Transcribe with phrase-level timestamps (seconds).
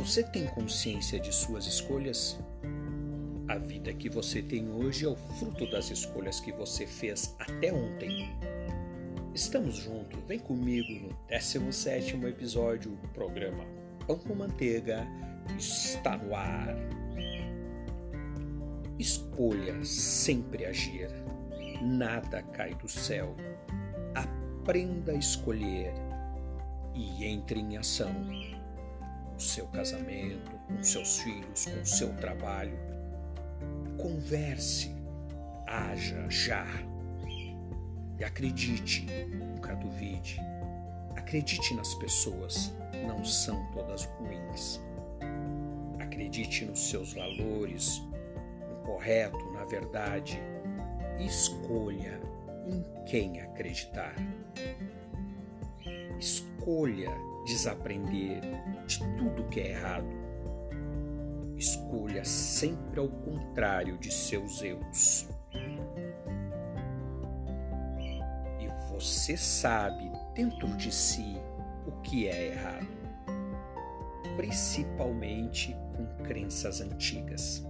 [0.00, 2.40] Você tem consciência de suas escolhas?
[3.46, 7.70] A vida que você tem hoje é o fruto das escolhas que você fez até
[7.70, 8.34] ontem.
[9.34, 13.62] Estamos juntos, vem comigo no 17 episódio do programa
[14.06, 15.06] Pão com Manteiga
[15.58, 16.74] está no ar.
[18.98, 21.10] Escolha sempre agir,
[21.82, 23.36] nada cai do céu.
[24.14, 25.92] Aprenda a escolher
[26.94, 28.10] e entre em ação
[29.40, 32.78] seu casamento, com seus filhos, com seu trabalho.
[33.96, 34.94] Converse,
[35.66, 36.66] haja já.
[38.18, 40.40] E acredite, nunca duvide.
[41.16, 42.72] Acredite nas pessoas,
[43.06, 44.80] não são todas ruins.
[45.98, 48.02] Acredite nos seus valores,
[48.68, 50.40] no correto, na verdade.
[51.18, 52.20] Escolha
[52.66, 54.14] em quem acreditar.
[56.18, 57.10] Escolha
[57.50, 58.42] desaprender
[58.86, 60.06] de tudo que é errado.
[61.56, 65.28] Escolha sempre ao contrário de seus erros.
[68.60, 71.36] E você sabe dentro de si
[71.86, 72.86] o que é errado,
[74.36, 77.66] principalmente com crenças antigas.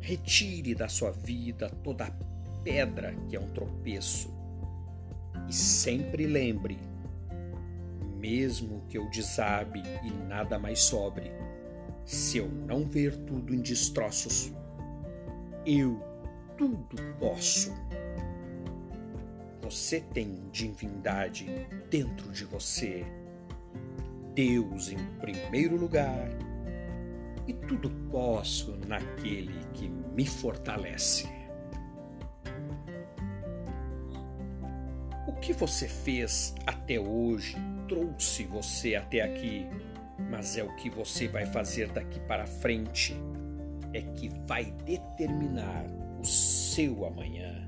[0.00, 2.12] Retire da sua vida toda a
[2.62, 4.32] pedra que é um tropeço
[5.48, 6.85] e sempre lembre
[8.26, 11.30] mesmo que eu desabe e nada mais sobre,
[12.04, 14.52] se eu não ver tudo em destroços,
[15.64, 16.00] eu
[16.56, 17.72] tudo posso.
[19.62, 21.46] Você tem divindade
[21.88, 23.06] dentro de você,
[24.34, 26.28] Deus em primeiro lugar,
[27.46, 31.28] e tudo posso naquele que me fortalece.
[35.28, 37.56] O que você fez até hoje
[37.88, 39.66] trouxe você até aqui,
[40.30, 43.14] mas é o que você vai fazer daqui para frente
[43.92, 45.84] é que vai determinar
[46.20, 47.66] o seu amanhã.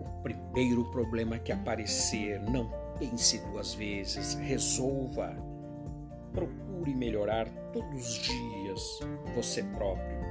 [0.00, 5.34] O primeiro problema que aparecer, não pense duas vezes, resolva.
[6.32, 9.00] Procure melhorar todos os dias
[9.34, 10.22] você próprio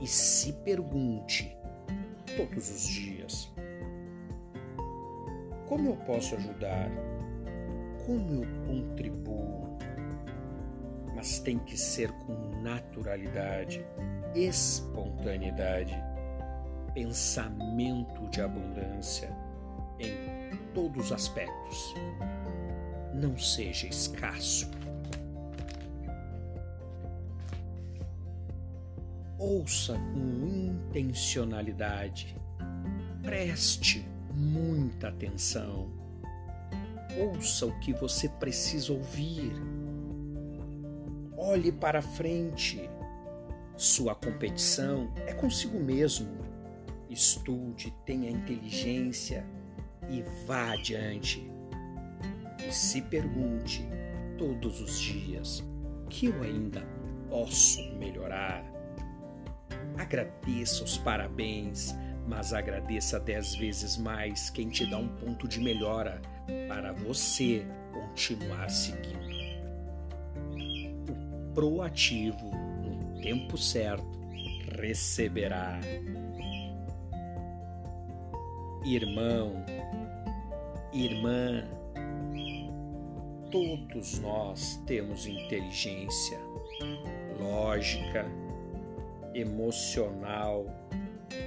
[0.00, 1.56] e se pergunte
[2.36, 3.50] todos os dias
[5.68, 6.90] como eu posso ajudar?
[8.06, 9.76] Como eu contribuo?
[11.14, 13.84] Mas tem que ser com naturalidade,
[14.34, 15.94] espontaneidade,
[16.94, 19.30] pensamento de abundância
[19.98, 21.94] em todos os aspectos.
[23.14, 24.70] Não seja escasso.
[29.38, 32.34] Ouça com intencionalidade.
[33.22, 35.90] Preste muita atenção.
[37.18, 39.52] Ouça o que você precisa ouvir.
[41.36, 42.88] Olhe para frente.
[43.76, 46.28] Sua competição é consigo mesmo.
[47.10, 49.44] Estude, tenha inteligência
[50.08, 51.50] e vá adiante.
[52.66, 53.86] E se pergunte
[54.36, 55.64] todos os dias:
[56.08, 56.82] que eu ainda
[57.28, 58.64] posso melhorar?
[59.96, 61.94] Agradeça os parabéns
[62.28, 66.20] mas agradeça dez vezes mais quem te dá um ponto de melhora
[66.68, 69.18] para você continuar seguindo.
[71.08, 72.50] O proativo,
[72.84, 74.06] no tempo certo,
[74.78, 75.80] receberá.
[78.84, 79.64] Irmão,
[80.92, 81.64] irmã,
[83.50, 86.38] todos nós temos inteligência,
[87.40, 88.26] lógica,
[89.34, 90.66] emocional,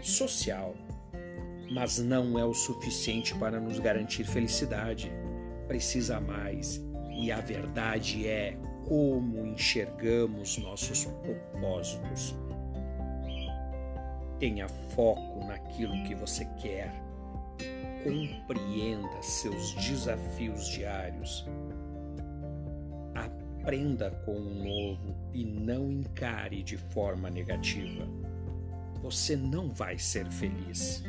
[0.01, 0.75] social,
[1.71, 5.11] mas não é o suficiente para nos garantir felicidade.
[5.67, 6.81] Precisa mais,
[7.17, 12.35] e a verdade é como enxergamos nossos propósitos.
[14.39, 16.91] Tenha foco naquilo que você quer
[18.03, 21.45] compreenda seus desafios diários.
[23.13, 28.07] Aprenda com o novo e não encare de forma negativa
[29.01, 31.03] você não vai ser feliz.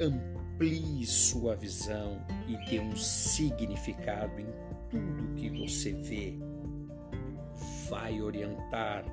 [0.00, 4.46] Amplie sua visão e dê um significado em
[4.88, 6.38] tudo que você vê.
[7.88, 9.04] Vai orientar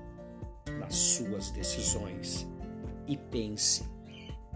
[0.80, 2.48] nas suas decisões
[3.08, 3.84] e pense: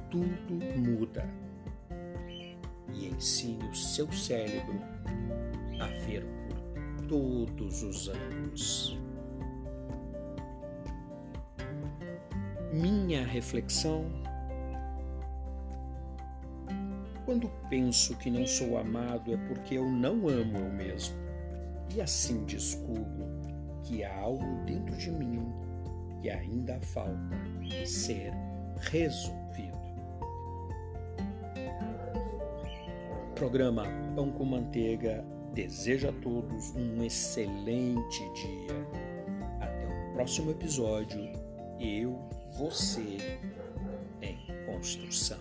[0.09, 1.27] tudo muda.
[2.93, 4.79] E ensine o seu cérebro
[5.79, 6.23] a ver
[6.97, 9.02] por todos os anos.
[12.73, 14.05] Minha reflexão.
[17.23, 21.15] Quando penso que não sou amado é porque eu não amo eu mesmo.
[21.95, 23.27] e assim descubro
[23.83, 25.53] que há algo dentro de mim
[26.21, 27.37] que ainda falta
[27.85, 28.33] ser
[28.79, 29.77] resolvido.
[33.35, 33.83] Programa
[34.15, 35.23] Pão com Manteiga
[35.53, 38.87] deseja a todos um excelente dia.
[39.59, 41.31] Até o próximo episódio.
[41.79, 42.12] Eu,
[42.53, 43.39] você,
[44.21, 45.39] em construção.